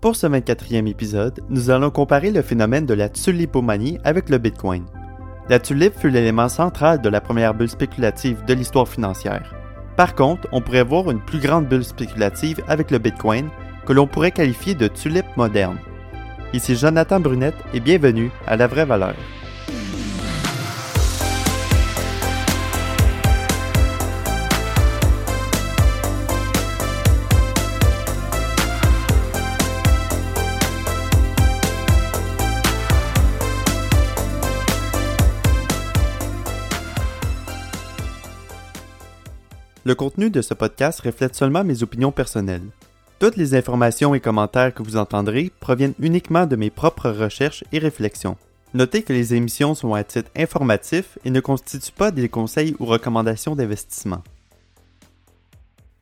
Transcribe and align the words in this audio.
Pour 0.00 0.14
ce 0.14 0.26
24e 0.26 0.86
épisode, 0.88 1.40
nous 1.48 1.70
allons 1.70 1.90
comparer 1.90 2.30
le 2.30 2.42
phénomène 2.42 2.84
de 2.84 2.92
la 2.92 3.08
tulipomanie 3.08 3.98
avec 4.04 4.28
le 4.28 4.36
Bitcoin. 4.36 4.84
La 5.48 5.58
tulipe 5.58 5.98
fut 5.98 6.10
l'élément 6.10 6.50
central 6.50 7.00
de 7.00 7.08
la 7.08 7.22
première 7.22 7.54
bulle 7.54 7.70
spéculative 7.70 8.44
de 8.44 8.52
l'histoire 8.52 8.86
financière. 8.86 9.54
Par 9.96 10.14
contre, 10.14 10.46
on 10.52 10.60
pourrait 10.60 10.84
voir 10.84 11.10
une 11.10 11.24
plus 11.24 11.38
grande 11.38 11.66
bulle 11.66 11.84
spéculative 11.84 12.62
avec 12.68 12.90
le 12.90 12.98
Bitcoin 12.98 13.48
que 13.86 13.94
l'on 13.94 14.06
pourrait 14.06 14.32
qualifier 14.32 14.74
de 14.74 14.86
tulipe 14.86 15.36
moderne. 15.36 15.78
Ici 16.52 16.76
Jonathan 16.76 17.18
Brunette 17.18 17.56
et 17.72 17.80
bienvenue 17.80 18.30
à 18.46 18.56
La 18.56 18.66
Vraie 18.66 18.84
Valeur. 18.84 19.14
Le 39.86 39.94
contenu 39.94 40.30
de 40.30 40.42
ce 40.42 40.52
podcast 40.52 40.98
reflète 40.98 41.36
seulement 41.36 41.62
mes 41.62 41.84
opinions 41.84 42.10
personnelles. 42.10 42.72
Toutes 43.20 43.36
les 43.36 43.54
informations 43.54 44.16
et 44.16 44.20
commentaires 44.20 44.74
que 44.74 44.82
vous 44.82 44.96
entendrez 44.96 45.52
proviennent 45.60 45.94
uniquement 46.00 46.44
de 46.44 46.56
mes 46.56 46.70
propres 46.70 47.08
recherches 47.08 47.62
et 47.70 47.78
réflexions. 47.78 48.36
Notez 48.74 49.04
que 49.04 49.12
les 49.12 49.34
émissions 49.34 49.76
sont 49.76 49.94
à 49.94 50.02
titre 50.02 50.28
informatif 50.36 51.20
et 51.24 51.30
ne 51.30 51.38
constituent 51.38 51.92
pas 51.92 52.10
des 52.10 52.28
conseils 52.28 52.74
ou 52.80 52.84
recommandations 52.84 53.54
d'investissement. 53.54 54.24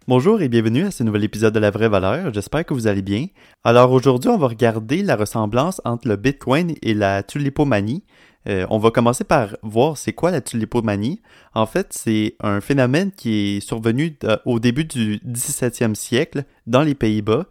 Bonjour 0.09 0.41
et 0.41 0.49
bienvenue 0.49 0.87
à 0.87 0.91
ce 0.91 1.03
nouvel 1.03 1.25
épisode 1.25 1.53
de 1.53 1.61
La 1.61 1.71
Vraie 1.71 1.91
Valeur, 1.91 2.33
j'espère 2.33 2.65
que 2.65 2.73
vous 2.73 2.87
allez 2.87 3.03
bien. 3.03 3.27
Alors 3.65 3.93
aujourd'hui 3.93 4.31
on 4.31 4.39
va 4.39 4.49
regarder 4.49 5.03
la 5.03 5.17
ressemblance 5.17 5.83
entre 5.85 6.09
le 6.09 6.17
Bitcoin 6.17 6.75
et 6.81 6.95
la 6.95 7.23
tulipomanie, 7.23 8.03
euh, 8.49 8.67
on 8.71 8.79
va 8.79 8.91
commencer 8.91 9.25
par 9.25 9.57
voir 9.63 9.97
c'est 9.97 10.13
quoi 10.13 10.31
la 10.31 10.41
tulipomanie. 10.41 11.23
En 11.55 11.67
fait, 11.67 11.89
c'est 11.91 12.37
un 12.41 12.61
phénomène 12.61 13.11
qui 13.13 13.57
est 13.57 13.61
survenu 13.61 14.17
au 14.45 14.61
début 14.61 14.85
du 14.85 15.19
17e 15.19 15.95
siècle 15.95 16.45
dans 16.67 16.83
les 16.83 16.95
Pays-Bas, 16.95 17.47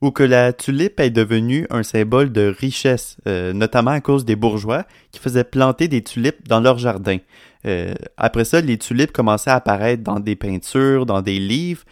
où 0.00 0.10
que 0.10 0.22
la 0.22 0.52
tulipe 0.52 1.00
est 1.00 1.10
devenue 1.10 1.66
un 1.70 1.82
symbole 1.82 2.32
de 2.32 2.54
richesse, 2.56 3.16
euh, 3.26 3.52
notamment 3.52 3.90
à 3.90 4.00
cause 4.00 4.24
des 4.24 4.36
bourgeois 4.36 4.84
qui 5.10 5.18
faisaient 5.18 5.44
planter 5.44 5.88
des 5.88 6.02
tulipes 6.02 6.46
dans 6.48 6.60
leur 6.60 6.78
jardin. 6.78 7.18
Euh, 7.66 7.92
après 8.16 8.44
ça, 8.44 8.60
les 8.60 8.78
tulipes 8.78 9.10
commençaient 9.10 9.50
à 9.50 9.56
apparaître 9.56 10.04
dans 10.04 10.20
des 10.20 10.36
peintures, 10.36 11.04
dans 11.04 11.20
des 11.20 11.40
livres, 11.40 11.82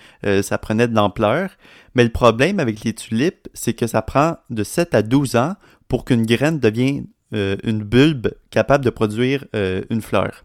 ça 0.43 0.59
prenait 0.59 0.89
de 0.89 0.95
l'ampleur. 0.95 1.51
Mais 1.95 2.05
le 2.05 2.11
problème 2.11 2.61
avec 2.61 2.85
les 2.85 2.93
tulipes, 2.93 3.49
c'est 3.55 3.75
que 3.75 3.87
ça 3.87 4.03
prend 4.03 4.37
de 4.51 4.63
7 4.63 4.95
à 4.95 5.03
12 5.03 5.37
ans 5.37 5.55
pour 5.89 6.05
qu'une 6.05 6.27
graine 6.27 6.59
devienne 6.59 7.07
euh, 7.37 7.57
une 7.65 7.83
bulbe 7.83 8.29
capable 8.51 8.85
de 8.85 8.91
produire 8.91 9.45
euh, 9.55 9.83
une 9.91 10.03
fleur. 10.03 10.45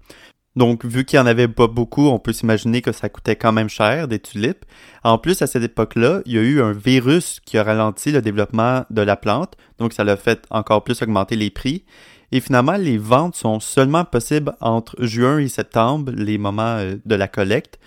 Donc, 0.56 0.84
vu 0.84 1.06
qu'il 1.06 1.18
n'y 1.18 1.24
en 1.24 1.28
avait 1.28 1.48
pas 1.48 1.68
beaucoup, 1.68 2.08
on 2.08 2.20
peut 2.20 2.34
s'imaginer 2.34 2.82
que 2.82 2.92
ça 2.92 3.08
coûtait 3.08 3.38
quand 3.38 3.54
même 3.54 3.70
cher, 3.70 4.10
des 4.10 4.20
tulipes. 4.20 4.66
En 5.04 5.18
plus, 5.18 5.42
à 5.42 5.48
cette 5.48 5.64
époque-là, 5.64 6.22
il 6.26 6.34
y 6.34 6.38
a 6.38 6.42
eu 6.42 6.62
un 6.62 6.74
virus 6.74 7.40
qui 7.46 7.58
a 7.58 7.64
ralenti 7.64 8.12
le 8.12 8.22
développement 8.22 8.84
de 8.90 9.02
la 9.02 9.16
plante, 9.16 9.56
donc 9.80 9.94
ça 9.94 10.04
l'a 10.04 10.18
fait 10.18 10.46
encore 10.50 10.84
plus 10.84 11.02
augmenter 11.02 11.38
les 11.38 11.50
prix. 11.50 11.86
Et 12.32 12.40
finalement, 12.40 12.78
les 12.78 12.98
ventes 12.98 13.36
sont 13.36 13.60
seulement 13.60 14.06
possibles 14.06 14.54
entre 14.62 14.96
juin 15.04 15.40
et 15.40 15.48
septembre, 15.48 16.12
les 16.16 16.38
moments 16.38 16.78
euh, 16.78 16.96
de 17.06 17.16
la 17.16 17.28
collecte. 17.28 17.80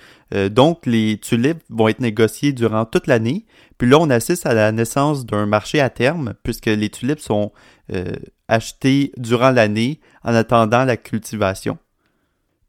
donc, 0.51 0.87
les 0.87 1.19
tulipes 1.19 1.63
vont 1.71 1.87
être 1.87 2.01
négociées 2.01 2.53
durant 2.53 2.87
toute 2.87 3.07
l'année. 3.07 3.47
Puis 3.79 3.89
là, 3.89 3.99
on 4.01 4.11
assiste 4.11 4.47
à 4.47 4.55
la 4.55 4.73
naissance 4.73 5.25
d'un 5.27 5.47
marché 5.47 5.81
à 5.81 5.91
terme, 5.91 6.35
puisque 6.43 6.67
les 6.67 6.89
tulipes 6.89 7.21
sont 7.21 7.53
achetés 8.49 9.13
durant 9.17 9.51
l'année 9.51 10.01
en 10.25 10.35
attendant 10.35 10.85
la 10.85 10.97
cultivation. 10.97 11.79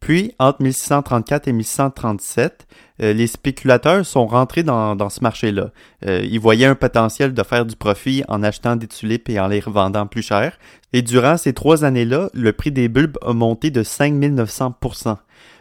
Puis, 0.06 0.34
entre 0.38 0.62
1634 0.62 1.47
et 1.47 1.52
1637, 1.52 2.68
euh, 3.02 3.13
les 3.13 3.25
spéculateurs 3.25 4.06
sont 4.06 4.28
rentrés 4.28 4.62
dans, 4.62 5.09
ce 5.09 5.19
marché-là. 5.22 5.72
Euh, 6.06 6.22
ils 6.24 6.40
voyaient 6.40 6.68
un 6.68 6.75
potentiel 6.75 7.34
de 7.34 7.41
faire 7.41 7.66
du 7.66 7.75
profit 7.75 8.24
en 8.28 8.44
achetant 8.44 8.75
des 8.75 8.85
tulipes 8.85 9.29
et 9.29 9.40
en 9.40 9.47
les 9.47 9.59
revendant 9.59 10.06
plus 10.06 10.22
cher. 10.22 10.59
Et 10.94 11.02
durant 11.02 11.38
ces 11.38 11.53
trois 11.53 11.85
années-là, 11.85 12.29
le 12.35 12.53
prix 12.53 12.72
des 12.72 12.88
bulbes 12.88 13.18
a 13.24 13.34
monté 13.34 13.72
de 13.72 13.81
5900% 13.81 15.18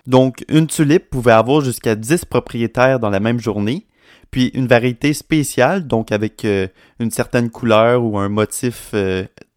Donc, 0.06 0.44
une 0.50 0.66
tulipe 0.66 1.08
pouvait 1.08 1.32
avoir 1.32 1.62
jusqu'à 1.62 1.94
10 1.94 2.26
propriétaires 2.26 3.00
dans 3.00 3.08
la 3.08 3.20
même 3.20 3.40
journée. 3.40 3.86
Puis 4.30 4.48
une 4.48 4.66
variété 4.66 5.14
spéciale, 5.14 5.86
donc 5.86 6.12
avec 6.12 6.44
euh, 6.44 6.68
une 7.00 7.10
certaine 7.10 7.48
couleur 7.48 8.04
ou 8.04 8.18
un 8.18 8.28
motif 8.28 8.90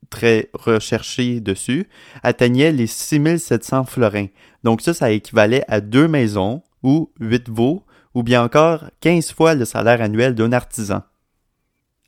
très 0.10 0.50
recherché 0.54 1.40
dessus, 1.40 1.88
atteignait 2.24 2.72
les 2.72 2.88
6700 2.88 3.86
florins. 3.86 4.28
Donc 4.64 4.82
ça, 4.82 4.94
ça 4.94 5.12
équivalait 5.12 5.64
à 5.68 5.82
deux 5.82 6.08
maisons 6.08 6.64
ou 6.84 7.12
huit 7.20 7.50
veaux 7.50 7.84
ou 8.14 8.24
bien 8.24 8.44
encore 8.44 8.86
15 9.02 9.32
fois 9.32 9.54
le 9.54 9.66
salaire 9.66 10.02
annuel 10.02 10.34
d'un 10.34 10.52
artisan. 10.52 11.04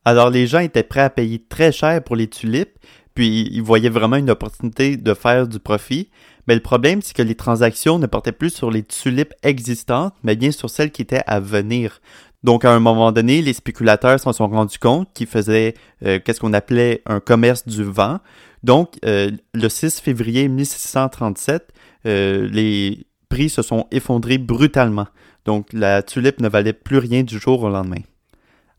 Alors 0.06 0.30
les 0.30 0.48
gens 0.48 0.60
étaient 0.60 0.84
prêts 0.84 1.02
à 1.02 1.10
payer 1.10 1.46
très 1.48 1.72
cher 1.72 2.04
pour 2.04 2.16
les 2.16 2.28
tulipes, 2.28 2.80
puis 3.14 3.48
ils 3.52 3.62
voyaient 3.62 3.90
vraiment 3.90 4.16
une 4.16 4.30
opportunité 4.32 4.98
de 4.98 5.14
faire 5.14 5.48
du 5.48 5.60
profit, 5.60 6.10
mais 6.48 6.56
le 6.56 6.62
problème 6.62 7.02
c'est 7.02 7.16
que 7.16 7.22
les 7.22 7.36
transactions 7.36 8.00
ne 8.00 8.08
portaient 8.08 8.32
plus 8.32 8.50
sur 8.50 8.72
les 8.72 8.82
tulipes 8.82 9.34
existantes, 9.44 10.16
mais 10.24 10.36
bien 10.36 10.52
sur 10.52 10.70
celles 10.70 10.92
qui 10.92 11.04
étaient 11.04 11.22
à 11.28 11.40
venir. 11.40 12.02
Donc, 12.44 12.64
à 12.64 12.72
un 12.72 12.80
moment 12.80 13.12
donné, 13.12 13.42
les 13.42 13.54
spéculateurs 13.54 14.20
s'en 14.20 14.32
sont 14.32 14.48
rendus 14.48 14.80
compte 14.80 15.10
qu'ils 15.14 15.28
faisaient 15.28 15.74
euh, 16.06 16.20
qu'est-ce 16.24 16.40
qu'on 16.40 16.54
appelait 16.54 17.02
un 17.06 17.20
commerce 17.20 17.68
du 17.68 17.84
vent. 17.84 18.20
Donc, 18.64 18.98
euh, 19.06 19.32
le 19.54 19.70
6 19.70 20.00
février 20.00 20.48
1637, 20.48 21.74
euh, 22.06 22.48
les 22.50 23.06
prix 23.28 23.50
se 23.50 23.62
sont 23.62 23.88
effondrés 23.92 24.38
brutalement. 24.38 25.08
Donc, 25.46 25.68
la 25.74 26.02
tulipe 26.02 26.40
ne 26.40 26.48
valait 26.48 26.74
plus 26.74 26.98
rien 26.98 27.24
du 27.24 27.40
jour 27.40 27.64
au 27.64 27.70
lendemain. 27.70 28.02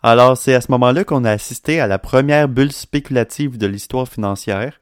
Alors, 0.02 0.36
c'est 0.38 0.54
à 0.54 0.62
ce 0.62 0.70
moment-là 0.72 1.04
qu'on 1.04 1.24
a 1.24 1.30
assisté 1.30 1.80
à 1.80 1.86
la 1.86 1.98
première 1.98 2.48
bulle 2.48 2.72
spéculative 2.72 3.58
de 3.58 3.66
l'histoire 3.66 4.08
financière. 4.08 4.80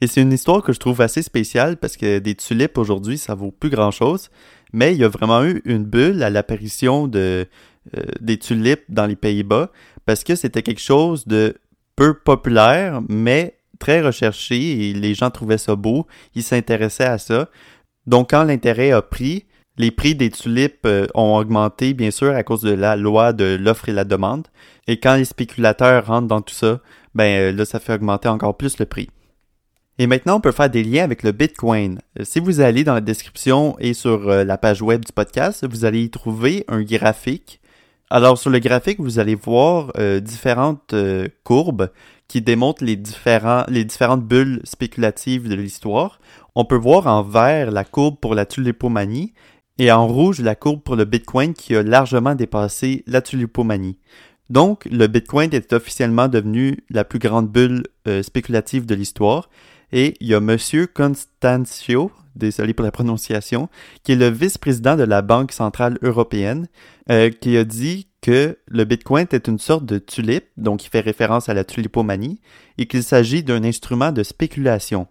Et 0.00 0.06
c'est 0.06 0.22
une 0.22 0.32
histoire 0.32 0.62
que 0.62 0.72
je 0.72 0.78
trouve 0.78 1.00
assez 1.00 1.22
spéciale 1.22 1.76
parce 1.76 1.96
que 1.96 2.20
des 2.20 2.34
tulipes 2.34 2.78
aujourd'hui, 2.78 3.18
ça 3.18 3.34
vaut 3.34 3.50
plus 3.50 3.68
grand-chose. 3.68 4.30
Mais 4.72 4.94
il 4.94 5.00
y 5.00 5.04
a 5.04 5.08
vraiment 5.08 5.44
eu 5.44 5.60
une 5.64 5.84
bulle 5.84 6.22
à 6.22 6.30
l'apparition 6.30 7.08
de, 7.08 7.46
euh, 7.96 8.02
des 8.20 8.38
tulipes 8.38 8.84
dans 8.88 9.06
les 9.06 9.16
Pays-Bas 9.16 9.70
parce 10.04 10.22
que 10.22 10.34
c'était 10.34 10.62
quelque 10.62 10.80
chose 10.80 11.26
de 11.26 11.56
peu 11.96 12.14
populaire, 12.14 13.00
mais 13.08 13.58
très 13.78 14.02
recherché 14.02 14.90
et 14.90 14.92
les 14.92 15.14
gens 15.14 15.30
trouvaient 15.30 15.58
ça 15.58 15.76
beau, 15.76 16.06
ils 16.34 16.42
s'intéressaient 16.42 17.04
à 17.04 17.18
ça. 17.18 17.48
Donc 18.06 18.30
quand 18.30 18.44
l'intérêt 18.44 18.90
a 18.90 19.02
pris, 19.02 19.46
les 19.78 19.90
prix 19.90 20.14
des 20.14 20.30
tulipes 20.30 20.84
euh, 20.84 21.06
ont 21.14 21.36
augmenté, 21.36 21.94
bien 21.94 22.10
sûr, 22.10 22.34
à 22.34 22.42
cause 22.42 22.60
de 22.60 22.72
la 22.72 22.96
loi 22.96 23.32
de 23.32 23.56
l'offre 23.58 23.88
et 23.88 23.92
la 23.92 24.04
demande. 24.04 24.46
Et 24.86 25.00
quand 25.00 25.16
les 25.16 25.24
spéculateurs 25.24 26.06
rentrent 26.06 26.28
dans 26.28 26.42
tout 26.42 26.54
ça, 26.54 26.80
ben 27.14 27.24
euh, 27.24 27.52
là, 27.52 27.64
ça 27.64 27.80
fait 27.80 27.94
augmenter 27.94 28.28
encore 28.28 28.56
plus 28.56 28.78
le 28.78 28.84
prix. 28.84 29.08
Et 29.98 30.06
maintenant, 30.06 30.36
on 30.36 30.40
peut 30.40 30.52
faire 30.52 30.70
des 30.70 30.82
liens 30.84 31.04
avec 31.04 31.22
le 31.22 31.32
Bitcoin. 31.32 31.98
Si 32.22 32.40
vous 32.40 32.60
allez 32.60 32.84
dans 32.84 32.94
la 32.94 33.00
description 33.00 33.76
et 33.78 33.94
sur 33.94 34.28
la 34.28 34.56
page 34.56 34.80
web 34.80 35.04
du 35.04 35.12
podcast, 35.12 35.66
vous 35.68 35.84
allez 35.84 36.04
y 36.04 36.10
trouver 36.10 36.64
un 36.68 36.82
graphique 36.82 37.59
alors 38.10 38.38
sur 38.38 38.50
le 38.50 38.58
graphique, 38.58 38.98
vous 38.98 39.20
allez 39.20 39.36
voir 39.36 39.92
euh, 39.96 40.18
différentes 40.18 40.94
euh, 40.94 41.28
courbes 41.44 41.90
qui 42.26 42.42
démontrent 42.42 42.84
les, 42.84 42.96
différents, 42.96 43.64
les 43.68 43.84
différentes 43.84 44.24
bulles 44.24 44.60
spéculatives 44.64 45.48
de 45.48 45.54
l'histoire. 45.54 46.20
On 46.56 46.64
peut 46.64 46.76
voir 46.76 47.06
en 47.06 47.22
vert 47.22 47.70
la 47.70 47.84
courbe 47.84 48.18
pour 48.20 48.34
la 48.34 48.46
tulipomanie 48.46 49.32
et 49.78 49.92
en 49.92 50.08
rouge 50.08 50.40
la 50.40 50.56
courbe 50.56 50.82
pour 50.82 50.96
le 50.96 51.04
Bitcoin 51.04 51.54
qui 51.54 51.76
a 51.76 51.84
largement 51.84 52.34
dépassé 52.34 53.04
la 53.06 53.22
tulipomanie. 53.22 53.98
Donc, 54.48 54.86
le 54.90 55.06
Bitcoin 55.06 55.50
est 55.52 55.72
officiellement 55.72 56.26
devenu 56.26 56.78
la 56.90 57.04
plus 57.04 57.20
grande 57.20 57.48
bulle 57.48 57.84
euh, 58.08 58.24
spéculative 58.24 58.86
de 58.86 58.96
l'histoire. 58.96 59.48
Et 59.92 60.16
il 60.20 60.28
y 60.28 60.34
a 60.34 60.40
Monsieur 60.40 60.86
Constancio, 60.86 62.12
désolé 62.36 62.74
pour 62.74 62.84
la 62.84 62.92
prononciation, 62.92 63.68
qui 64.02 64.12
est 64.12 64.16
le 64.16 64.28
vice-président 64.28 64.96
de 64.96 65.02
la 65.02 65.22
Banque 65.22 65.52
centrale 65.52 65.98
européenne, 66.02 66.68
euh, 67.10 67.30
qui 67.30 67.56
a 67.56 67.64
dit 67.64 68.08
que 68.20 68.58
le 68.66 68.84
Bitcoin 68.84 69.26
est 69.32 69.48
une 69.48 69.58
sorte 69.58 69.86
de 69.86 69.98
tulipe, 69.98 70.46
donc 70.56 70.84
il 70.84 70.90
fait 70.90 71.00
référence 71.00 71.48
à 71.48 71.54
la 71.54 71.64
tulipomanie, 71.64 72.40
et 72.78 72.86
qu'il 72.86 73.02
s'agit 73.02 73.42
d'un 73.42 73.64
instrument 73.64 74.12
de 74.12 74.22
spéculation. 74.22 75.06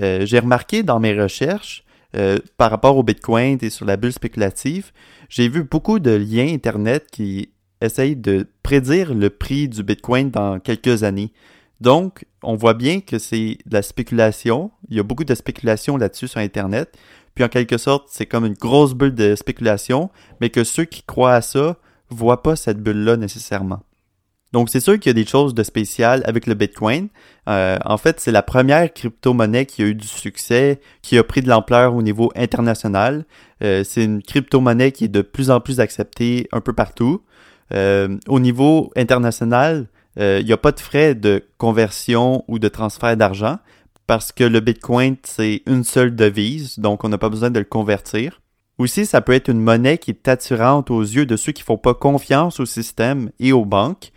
Euh, 0.00 0.26
j'ai 0.26 0.38
remarqué 0.38 0.82
dans 0.82 1.00
mes 1.00 1.18
recherches, 1.18 1.84
euh, 2.16 2.38
par 2.56 2.70
rapport 2.70 2.96
au 2.96 3.02
Bitcoin 3.02 3.58
et 3.62 3.70
sur 3.70 3.86
la 3.86 3.96
bulle 3.96 4.12
spéculative, 4.12 4.90
j'ai 5.28 5.48
vu 5.48 5.62
beaucoup 5.62 6.00
de 6.00 6.10
liens 6.10 6.52
Internet 6.52 7.06
qui 7.10 7.50
essayent 7.80 8.16
de 8.16 8.48
prédire 8.62 9.14
le 9.14 9.30
prix 9.30 9.68
du 9.68 9.82
Bitcoin 9.82 10.30
dans 10.30 10.58
quelques 10.58 11.04
années. 11.04 11.32
Donc, 11.80 12.26
on 12.42 12.56
voit 12.56 12.74
bien 12.74 13.00
que 13.00 13.18
c'est 13.18 13.58
de 13.66 13.72
la 13.72 13.82
spéculation. 13.82 14.70
Il 14.88 14.96
y 14.96 15.00
a 15.00 15.02
beaucoup 15.02 15.24
de 15.24 15.34
spéculation 15.34 15.96
là-dessus 15.96 16.28
sur 16.28 16.40
Internet. 16.40 16.96
Puis 17.34 17.44
en 17.44 17.48
quelque 17.48 17.78
sorte, 17.78 18.08
c'est 18.10 18.26
comme 18.26 18.44
une 18.44 18.54
grosse 18.54 18.94
bulle 18.94 19.14
de 19.14 19.34
spéculation, 19.34 20.10
mais 20.40 20.50
que 20.50 20.64
ceux 20.64 20.84
qui 20.84 21.02
croient 21.02 21.34
à 21.34 21.42
ça 21.42 21.76
voient 22.10 22.42
pas 22.42 22.56
cette 22.56 22.82
bulle-là 22.82 23.16
nécessairement. 23.16 23.80
Donc 24.52 24.68
c'est 24.68 24.80
sûr 24.80 24.98
qu'il 24.98 25.10
y 25.10 25.10
a 25.10 25.14
des 25.14 25.26
choses 25.26 25.54
de 25.54 25.62
spécial 25.62 26.22
avec 26.26 26.46
le 26.46 26.54
Bitcoin. 26.54 27.08
Euh, 27.48 27.78
en 27.84 27.96
fait, 27.96 28.18
c'est 28.18 28.32
la 28.32 28.42
première 28.42 28.92
crypto-monnaie 28.92 29.64
qui 29.64 29.82
a 29.82 29.86
eu 29.86 29.94
du 29.94 30.08
succès, 30.08 30.80
qui 31.02 31.18
a 31.18 31.24
pris 31.24 31.40
de 31.40 31.48
l'ampleur 31.48 31.94
au 31.94 32.02
niveau 32.02 32.32
international. 32.34 33.24
Euh, 33.62 33.84
c'est 33.84 34.04
une 34.04 34.22
crypto-monnaie 34.22 34.90
qui 34.90 35.04
est 35.04 35.08
de 35.08 35.22
plus 35.22 35.50
en 35.50 35.60
plus 35.60 35.78
acceptée 35.78 36.48
un 36.50 36.60
peu 36.60 36.72
partout. 36.72 37.22
Euh, 37.72 38.18
au 38.26 38.40
niveau 38.40 38.90
international, 38.96 39.86
il 40.20 40.44
n'y 40.44 40.52
a 40.52 40.58
pas 40.58 40.72
de 40.72 40.80
frais 40.80 41.14
de 41.14 41.42
conversion 41.56 42.44
ou 42.46 42.58
de 42.58 42.68
transfert 42.68 43.16
d'argent 43.16 43.58
parce 44.06 44.32
que 44.32 44.44
le 44.44 44.60
Bitcoin, 44.60 45.16
c'est 45.22 45.62
une 45.66 45.84
seule 45.84 46.14
devise, 46.14 46.78
donc 46.78 47.04
on 47.04 47.08
n'a 47.08 47.16
pas 47.16 47.28
besoin 47.28 47.50
de 47.50 47.58
le 47.58 47.64
convertir. 47.64 48.40
Aussi, 48.80 49.04
ça 49.04 49.20
peut 49.20 49.34
être 49.34 49.48
une 49.48 49.60
monnaie 49.60 49.98
qui 49.98 50.10
est 50.10 50.26
attirante 50.26 50.90
aux 50.90 51.02
yeux 51.02 51.26
de 51.26 51.36
ceux 51.36 51.52
qui 51.52 51.62
font 51.62 51.76
pas 51.76 51.94
confiance 51.94 52.60
au 52.60 52.66
système 52.66 53.30
et 53.38 53.52
aux 53.52 53.66
banques. 53.66 54.10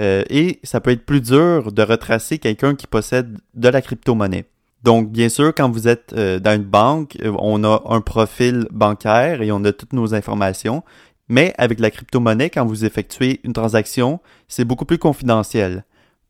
Euh, 0.00 0.22
et 0.28 0.58
ça 0.64 0.80
peut 0.80 0.90
être 0.90 1.06
plus 1.06 1.20
dur 1.20 1.72
de 1.72 1.82
retracer 1.82 2.38
quelqu'un 2.38 2.74
qui 2.74 2.86
possède 2.86 3.38
de 3.54 3.68
la 3.68 3.80
crypto-monnaie. 3.80 4.44
Donc, 4.82 5.10
bien 5.10 5.28
sûr, 5.28 5.54
quand 5.54 5.70
vous 5.70 5.88
êtes 5.88 6.12
euh, 6.14 6.40
dans 6.40 6.56
une 6.56 6.64
banque, 6.64 7.16
euh, 7.22 7.32
on 7.38 7.64
a 7.64 7.82
un 7.86 8.00
profil 8.00 8.66
bancaire 8.72 9.40
et 9.40 9.50
on 9.50 9.64
a 9.64 9.72
toutes 9.72 9.92
nos 9.92 10.14
informations. 10.14 10.82
Mais 11.28 11.52
avec 11.58 11.80
la 11.80 11.90
crypto-monnaie, 11.90 12.50
quand 12.50 12.64
vous 12.64 12.84
effectuez 12.84 13.40
une 13.44 13.52
transaction, 13.52 14.20
c'est 14.48 14.64
beaucoup 14.64 14.84
plus 14.84 14.98
confidentiel. 14.98 15.84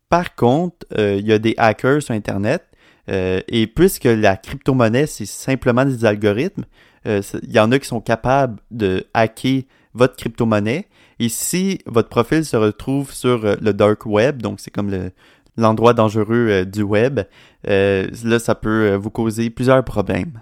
Par 0.09 0.35
contre, 0.35 0.87
il 0.97 1.27
y 1.27 1.33
a 1.33 1.39
des 1.39 1.55
hackers 1.57 2.03
sur 2.03 2.15
Internet 2.15 2.65
et 3.07 3.67
puisque 3.67 4.05
la 4.05 4.37
crypto-monnaie, 4.37 5.07
c'est 5.07 5.27
simplement 5.27 5.85
des 5.85 6.05
algorithmes, 6.05 6.65
il 7.05 7.23
y 7.53 7.61
en 7.61 7.71
a 7.71 7.79
qui 7.79 7.87
sont 7.87 8.01
capables 8.01 8.59
de 8.71 9.07
hacker 9.13 9.63
votre 9.95 10.17
crypto-monnaie 10.17 10.89
et 11.21 11.29
si 11.29 11.81
votre 11.87 12.09
profil 12.09 12.45
se 12.45 12.57
retrouve 12.57 13.13
sur 13.13 13.45
euh, 13.45 13.57
le 13.61 13.73
dark 13.73 14.07
web, 14.07 14.41
donc 14.41 14.61
c'est 14.61 14.71
comme 14.71 15.11
l'endroit 15.57 15.95
dangereux 15.95 16.49
euh, 16.49 16.65
du 16.65 16.83
web, 16.83 17.21
euh, 17.69 18.09
là, 18.25 18.39
ça 18.39 18.55
peut 18.55 18.95
vous 18.95 19.11
causer 19.11 19.51
plusieurs 19.51 19.83
problèmes. 19.85 20.41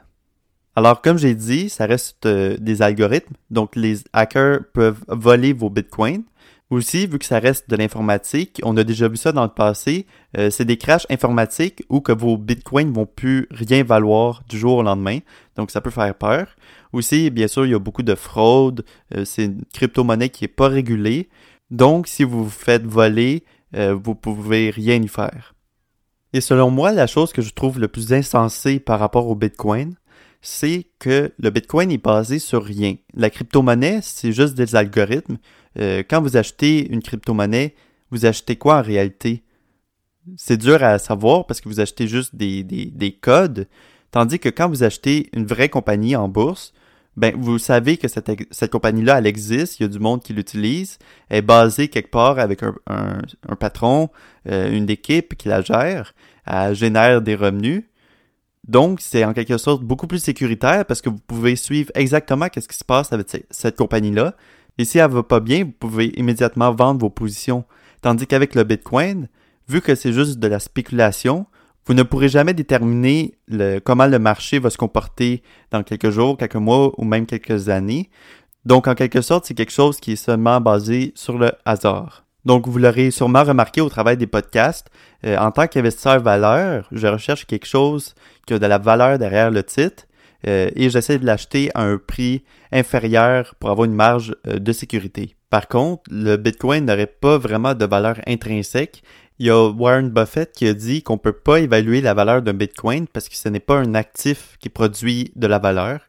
Alors, 0.76 1.02
comme 1.02 1.18
j'ai 1.18 1.34
dit, 1.34 1.68
ça 1.70 1.86
reste 1.86 2.28
des 2.28 2.82
algorithmes, 2.82 3.34
donc 3.50 3.74
les 3.76 3.96
hackers 4.12 4.60
peuvent 4.72 5.02
voler 5.08 5.52
vos 5.52 5.70
bitcoins. 5.70 6.22
Aussi, 6.68 7.06
vu 7.06 7.18
que 7.18 7.24
ça 7.24 7.38
reste 7.38 7.70
de 7.70 7.76
l'informatique, 7.76 8.60
on 8.62 8.76
a 8.76 8.84
déjà 8.84 9.08
vu 9.08 9.16
ça 9.16 9.32
dans 9.32 9.44
le 9.44 9.48
passé, 9.48 10.04
c'est 10.50 10.64
des 10.64 10.76
crashs 10.76 11.06
informatiques 11.08 11.84
où 11.88 12.00
que 12.00 12.12
vos 12.12 12.36
bitcoins 12.36 12.92
vont 12.92 13.06
plus 13.06 13.46
rien 13.50 13.84
valoir 13.84 14.42
du 14.48 14.58
jour 14.58 14.78
au 14.78 14.82
lendemain, 14.82 15.20
donc 15.54 15.70
ça 15.70 15.80
peut 15.80 15.90
faire 15.90 16.14
peur. 16.14 16.48
Aussi, 16.96 17.30
bien 17.30 17.46
sûr, 17.46 17.66
il 17.66 17.72
y 17.72 17.74
a 17.74 17.78
beaucoup 17.78 18.02
de 18.02 18.14
fraude. 18.14 18.82
Euh, 19.14 19.26
c'est 19.26 19.44
une 19.44 19.64
crypto-monnaie 19.74 20.30
qui 20.30 20.44
n'est 20.44 20.48
pas 20.48 20.68
régulée. 20.68 21.28
Donc, 21.70 22.06
si 22.06 22.24
vous 22.24 22.44
vous 22.44 22.50
faites 22.50 22.86
voler, 22.86 23.44
euh, 23.74 23.94
vous 23.94 24.14
pouvez 24.14 24.70
rien 24.70 24.94
y 25.02 25.08
faire. 25.08 25.54
Et 26.32 26.40
selon 26.40 26.70
moi, 26.70 26.92
la 26.92 27.06
chose 27.06 27.34
que 27.34 27.42
je 27.42 27.52
trouve 27.52 27.78
le 27.78 27.88
plus 27.88 28.14
insensée 28.14 28.78
par 28.80 28.98
rapport 28.98 29.28
au 29.28 29.34
Bitcoin, 29.34 29.94
c'est 30.46 30.86
que 31.00 31.32
le 31.40 31.50
Bitcoin 31.50 31.90
est 31.90 31.98
basé 31.98 32.38
sur 32.38 32.62
rien. 32.62 32.94
La 33.14 33.30
crypto-monnaie, 33.30 33.98
c'est 34.00 34.30
juste 34.30 34.54
des 34.54 34.76
algorithmes. 34.76 35.38
Euh, 35.76 36.04
quand 36.08 36.22
vous 36.22 36.36
achetez 36.36 36.86
une 36.92 37.02
crypto-monnaie, 37.02 37.74
vous 38.12 38.26
achetez 38.26 38.54
quoi 38.54 38.78
en 38.78 38.82
réalité? 38.82 39.42
C'est 40.36 40.56
dur 40.56 40.84
à 40.84 41.00
savoir 41.00 41.46
parce 41.46 41.60
que 41.60 41.68
vous 41.68 41.80
achetez 41.80 42.06
juste 42.06 42.36
des, 42.36 42.62
des 42.62 43.12
codes, 43.12 43.66
tandis 44.12 44.38
que 44.38 44.48
quand 44.48 44.68
vous 44.68 44.84
achetez 44.84 45.30
une 45.32 45.46
vraie 45.46 45.68
compagnie 45.68 46.14
en 46.14 46.28
bourse, 46.28 46.72
ben 47.16 47.34
vous 47.36 47.58
savez 47.58 47.96
que 47.96 48.06
cette, 48.06 48.70
compagnie-là, 48.70 49.18
elle 49.18 49.26
existe, 49.26 49.80
il 49.80 49.82
y 49.82 49.86
a 49.86 49.88
du 49.88 49.98
monde 49.98 50.22
qui 50.22 50.32
l'utilise, 50.32 50.98
elle 51.28 51.38
est 51.38 51.42
basée 51.42 51.88
quelque 51.88 52.12
part 52.12 52.38
avec 52.38 52.62
un, 52.62 52.72
un, 52.86 53.56
patron, 53.56 54.10
euh, 54.48 54.70
une 54.70 54.88
équipe 54.90 55.34
qui 55.34 55.48
la 55.48 55.60
gère, 55.60 56.14
elle 56.46 56.76
génère 56.76 57.20
des 57.20 57.34
revenus. 57.34 57.82
Donc, 58.68 59.00
c'est 59.00 59.24
en 59.24 59.32
quelque 59.32 59.58
sorte 59.58 59.82
beaucoup 59.82 60.06
plus 60.06 60.18
sécuritaire 60.18 60.84
parce 60.84 61.00
que 61.00 61.08
vous 61.08 61.20
pouvez 61.26 61.56
suivre 61.56 61.90
exactement 61.94 62.48
qu'est-ce 62.48 62.68
qui 62.68 62.76
se 62.76 62.84
passe 62.84 63.12
avec 63.12 63.28
cette 63.50 63.76
compagnie-là. 63.76 64.34
Et 64.78 64.84
si 64.84 64.98
elle 64.98 65.10
va 65.10 65.22
pas 65.22 65.40
bien, 65.40 65.64
vous 65.64 65.72
pouvez 65.72 66.12
immédiatement 66.18 66.72
vendre 66.72 67.00
vos 67.00 67.10
positions. 67.10 67.64
Tandis 68.02 68.26
qu'avec 68.26 68.54
le 68.54 68.64
Bitcoin, 68.64 69.28
vu 69.68 69.80
que 69.80 69.94
c'est 69.94 70.12
juste 70.12 70.38
de 70.38 70.48
la 70.48 70.58
spéculation, 70.58 71.46
vous 71.86 71.94
ne 71.94 72.02
pourrez 72.02 72.28
jamais 72.28 72.54
déterminer 72.54 73.38
comment 73.84 74.06
le 74.06 74.18
marché 74.18 74.58
va 74.58 74.70
se 74.70 74.76
comporter 74.76 75.42
dans 75.70 75.84
quelques 75.84 76.10
jours, 76.10 76.36
quelques 76.36 76.56
mois 76.56 76.92
ou 76.98 77.04
même 77.04 77.26
quelques 77.26 77.68
années. 77.68 78.10
Donc, 78.64 78.88
en 78.88 78.96
quelque 78.96 79.20
sorte, 79.20 79.46
c'est 79.46 79.54
quelque 79.54 79.72
chose 79.72 80.00
qui 80.00 80.12
est 80.12 80.16
seulement 80.16 80.60
basé 80.60 81.12
sur 81.14 81.38
le 81.38 81.52
hasard. 81.64 82.24
Donc, 82.44 82.66
vous 82.66 82.78
l'aurez 82.78 83.12
sûrement 83.12 83.44
remarqué 83.44 83.80
au 83.80 83.88
travail 83.88 84.16
des 84.16 84.26
podcasts. 84.26 84.88
Euh, 85.24 85.36
en 85.36 85.52
tant 85.52 85.66
qu'investisseur 85.68 86.20
valeur, 86.20 86.88
je 86.90 87.06
recherche 87.06 87.46
quelque 87.46 87.66
chose 87.66 88.14
qui 88.46 88.54
a 88.54 88.58
de 88.58 88.66
la 88.66 88.78
valeur 88.78 89.18
derrière 89.18 89.50
le 89.50 89.62
titre 89.62 90.04
euh, 90.46 90.70
et 90.74 90.90
j'essaie 90.90 91.18
de 91.18 91.26
l'acheter 91.26 91.70
à 91.74 91.82
un 91.82 91.98
prix 91.98 92.44
inférieur 92.72 93.54
pour 93.58 93.70
avoir 93.70 93.86
une 93.86 93.94
marge 93.94 94.34
euh, 94.46 94.58
de 94.58 94.72
sécurité. 94.72 95.34
Par 95.50 95.68
contre, 95.68 96.02
le 96.10 96.36
Bitcoin 96.36 96.84
n'aurait 96.84 97.06
pas 97.06 97.38
vraiment 97.38 97.74
de 97.74 97.84
valeur 97.84 98.16
intrinsèque 98.26 99.02
il 99.38 99.46
y 99.46 99.50
a 99.50 99.68
Warren 99.68 100.10
Buffett 100.10 100.50
qui 100.52 100.66
a 100.66 100.72
dit 100.72 101.02
qu'on 101.02 101.14
ne 101.14 101.18
peut 101.18 101.32
pas 101.32 101.60
évaluer 101.60 102.00
la 102.00 102.14
valeur 102.14 102.40
d'un 102.40 102.54
Bitcoin 102.54 103.06
parce 103.06 103.28
que 103.28 103.36
ce 103.36 103.48
n'est 103.48 103.60
pas 103.60 103.76
un 103.76 103.94
actif 103.94 104.56
qui 104.60 104.70
produit 104.70 105.32
de 105.36 105.46
la 105.46 105.58
valeur. 105.58 106.00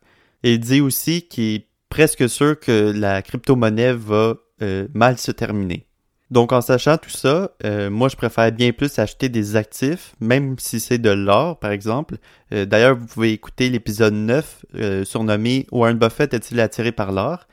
Il 0.44 0.60
dit 0.60 0.80
aussi 0.80 1.24
qu'il 1.24 1.56
est 1.56 1.68
presque 1.90 2.30
sûr 2.30 2.58
que 2.60 2.94
la 2.96 3.22
crypto-monnaie 3.22 3.94
va 3.94 4.36
euh, 4.62 4.88
mal 4.94 5.18
se 5.18 5.32
terminer. 5.32 5.87
Donc 6.30 6.52
en 6.52 6.62
sachant 6.62 6.98
tout 6.98 7.10
ça, 7.10 7.52
euh, 7.64 7.90
moi 7.90 8.10
je 8.10 8.18
préfère 8.18 8.52
bien 8.52 8.74
plus 8.74 9.00
acheter 9.00 9.30
des 9.30 9.56
actifs, 9.56 10.14
même 10.20 10.56
si 10.60 10.80
c'est 10.80 10.98
de 10.98 11.10
l'or 11.10 11.58
par 11.58 11.72
exemple. 11.72 12.18
Euh, 12.54 12.66
d'ailleurs, 12.66 12.98
vous 12.98 13.06
pouvez 13.06 13.32
écouter 13.32 13.70
l'épisode 13.70 14.14
9 14.14 14.66
surnommé 15.06 15.68
Warren 15.72 15.98
Buffett 15.98 16.34
est-il 16.34 16.60
attiré 16.60 16.92
par 16.92 17.12
l'or 17.12 17.48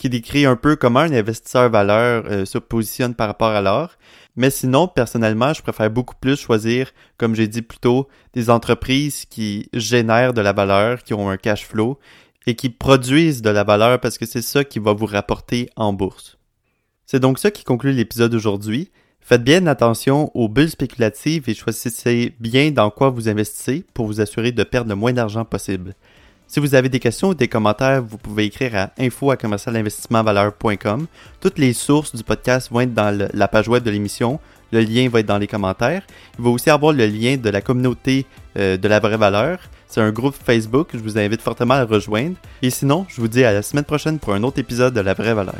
qui 0.00 0.08
décrit 0.08 0.46
un 0.46 0.56
peu 0.56 0.76
comment 0.76 1.00
un 1.00 1.12
investisseur 1.12 1.68
valeur 1.68 2.24
euh, 2.26 2.46
se 2.46 2.56
positionne 2.56 3.14
par 3.14 3.28
rapport 3.28 3.50
à 3.50 3.60
l'or. 3.60 3.90
Mais 4.34 4.48
sinon, 4.48 4.88
personnellement, 4.88 5.52
je 5.52 5.60
préfère 5.60 5.90
beaucoup 5.90 6.14
plus 6.18 6.40
choisir, 6.40 6.90
comme 7.18 7.34
j'ai 7.34 7.48
dit 7.48 7.60
plus 7.60 7.78
tôt, 7.78 8.08
des 8.32 8.48
entreprises 8.48 9.26
qui 9.26 9.68
génèrent 9.74 10.32
de 10.32 10.40
la 10.40 10.54
valeur, 10.54 11.02
qui 11.02 11.12
ont 11.12 11.28
un 11.28 11.36
cash 11.36 11.66
flow 11.66 11.98
et 12.46 12.56
qui 12.56 12.70
produisent 12.70 13.42
de 13.42 13.50
la 13.50 13.62
valeur 13.62 14.00
parce 14.00 14.16
que 14.16 14.24
c'est 14.24 14.42
ça 14.42 14.64
qui 14.64 14.78
va 14.78 14.94
vous 14.94 15.04
rapporter 15.04 15.68
en 15.76 15.92
bourse. 15.92 16.39
C'est 17.10 17.18
donc 17.18 17.40
ça 17.40 17.50
qui 17.50 17.64
conclut 17.64 17.90
l'épisode 17.90 18.30
d'aujourd'hui. 18.30 18.88
Faites 19.20 19.42
bien 19.42 19.66
attention 19.66 20.30
aux 20.32 20.48
bulles 20.48 20.70
spéculatives 20.70 21.42
et 21.48 21.54
choisissez 21.54 22.36
bien 22.38 22.70
dans 22.70 22.88
quoi 22.88 23.10
vous 23.10 23.28
investissez 23.28 23.84
pour 23.94 24.06
vous 24.06 24.20
assurer 24.20 24.52
de 24.52 24.62
perdre 24.62 24.90
le 24.90 24.94
moins 24.94 25.12
d'argent 25.12 25.44
possible. 25.44 25.94
Si 26.46 26.60
vous 26.60 26.76
avez 26.76 26.88
des 26.88 27.00
questions 27.00 27.30
ou 27.30 27.34
des 27.34 27.48
commentaires, 27.48 28.00
vous 28.00 28.16
pouvez 28.16 28.44
écrire 28.44 28.76
à 28.76 28.92
info 28.96 29.34
Toutes 31.40 31.58
les 31.58 31.72
sources 31.72 32.14
du 32.14 32.22
podcast 32.22 32.70
vont 32.70 32.80
être 32.82 32.94
dans 32.94 33.28
la 33.34 33.48
page 33.48 33.66
web 33.66 33.82
de 33.82 33.90
l'émission. 33.90 34.38
Le 34.70 34.80
lien 34.80 35.08
va 35.08 35.18
être 35.18 35.26
dans 35.26 35.38
les 35.38 35.48
commentaires. 35.48 36.04
Il 36.38 36.44
va 36.44 36.50
aussi 36.50 36.70
avoir 36.70 36.92
le 36.92 37.06
lien 37.06 37.36
de 37.36 37.50
la 37.50 37.60
communauté 37.60 38.24
euh, 38.56 38.76
de 38.76 38.86
la 38.86 39.00
vraie 39.00 39.16
valeur. 39.16 39.58
C'est 39.88 40.00
un 40.00 40.12
groupe 40.12 40.36
Facebook. 40.36 40.90
Je 40.94 40.98
vous 40.98 41.18
invite 41.18 41.42
fortement 41.42 41.74
à 41.74 41.84
rejoindre. 41.84 42.36
Et 42.62 42.70
sinon, 42.70 43.04
je 43.08 43.20
vous 43.20 43.26
dis 43.26 43.42
à 43.42 43.52
la 43.52 43.62
semaine 43.62 43.82
prochaine 43.82 44.20
pour 44.20 44.32
un 44.32 44.44
autre 44.44 44.60
épisode 44.60 44.94
de 44.94 45.00
la 45.00 45.14
vraie 45.14 45.34
valeur. 45.34 45.56